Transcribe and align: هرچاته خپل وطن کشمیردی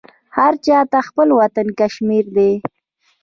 هرچاته 0.37 0.97
خپل 1.07 1.27
وطن 1.39 1.67
کشمیردی 1.79 2.51